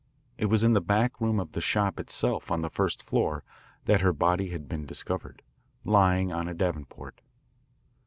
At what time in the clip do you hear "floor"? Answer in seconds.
3.03-3.43